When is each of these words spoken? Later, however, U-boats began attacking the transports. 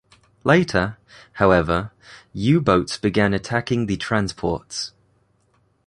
Later, 0.43 0.97
however, 1.33 1.91
U-boats 2.33 2.97
began 2.97 3.35
attacking 3.35 3.85
the 3.85 3.97
transports. 3.97 4.93